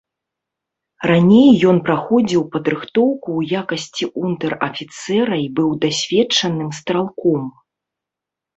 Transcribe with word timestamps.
Раней 1.09 1.49
ён 1.71 1.77
праходзіў 1.89 2.41
падрыхтоўку 2.55 3.27
ў 3.39 3.61
якасці 3.61 4.05
унтэр-афіцэра 4.23 5.35
і 5.45 5.47
быў 5.63 5.69
дасведчаным 5.87 6.69
стралком. 6.83 7.41